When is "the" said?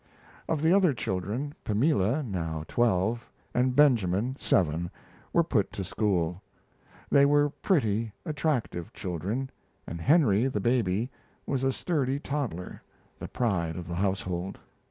0.63-0.73, 10.47-10.59, 13.19-13.27, 13.87-13.93